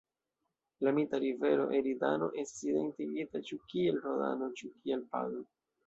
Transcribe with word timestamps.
La 0.87 0.93
mita 0.99 1.19
rivero 1.25 1.67
Eridano 1.81 2.31
estas 2.45 2.65
identigita 2.71 3.45
ĉu 3.51 3.63
kiel 3.71 4.05
Rodano, 4.09 4.53
ĉu 4.61 4.77
kiel 4.77 5.11
Pado. 5.17 5.51